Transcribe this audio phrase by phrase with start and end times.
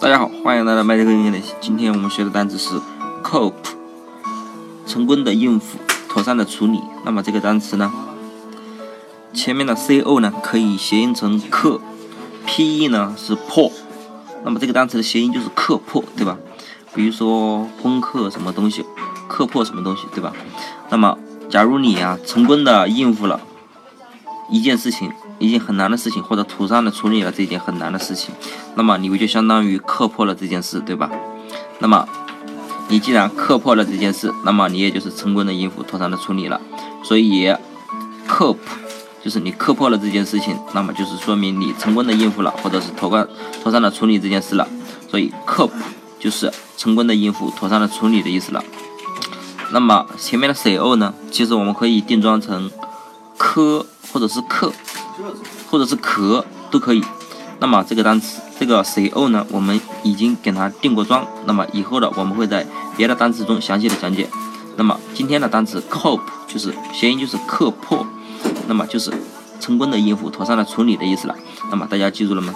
[0.00, 1.42] 大家好，欢迎来到麦克英语。
[1.60, 2.80] 今天我们学的单词是
[3.22, 3.52] cope，
[4.86, 5.78] 成功的应付，
[6.08, 6.80] 妥善的处理。
[7.04, 7.92] 那么这个单词呢，
[9.32, 11.80] 前面的 co 呢可以谐音成克
[12.46, 13.70] ，pe 呢是破。
[14.44, 16.36] 那么这个单词的谐音就是克破，对吧？
[16.94, 18.84] 比如说攻克什么东西，
[19.28, 20.32] 克破什么东西，对吧？
[20.90, 21.16] 那么
[21.48, 23.40] 假如你啊成功的应付了
[24.48, 25.10] 一件事情。
[25.40, 28.32] 一件很难的事情，或者妥善的处理了这件很难的事情，
[28.76, 31.10] 那么你不就相当于克破了这件事，对吧？
[31.80, 32.08] 那么
[32.88, 36.60] 你既然克破了这件事，那么你也就是成功的应付、妥善的处理了。
[37.02, 37.52] 所以
[38.28, 38.56] ，cope
[39.22, 43.28] 就是你克破了这件事情，那么就是说明你成功的应付了，或者是妥善、
[43.60, 44.66] 妥善的处理这件事了。
[45.10, 45.72] 所以，cope
[46.20, 48.62] 就是成功的应付、妥善的处理的意思了。
[49.72, 52.70] 那么前面的 co 呢，其实我们可以定装成
[53.36, 54.72] 磕或者是克。
[55.70, 57.00] 或者是壳都可以。
[57.60, 61.24] 那么这个单词这个 co 呢，我们已经给它定过妆。
[61.46, 64.28] 那么以后呢我们会在别的单词中详细的讲解。
[64.76, 68.04] 那么今天的单词 cope 就是谐音就是克破，
[68.66, 69.12] 那么就是
[69.60, 71.36] 成功的应付、妥善的处理的意思了。
[71.70, 72.52] 那么大家记住了吗？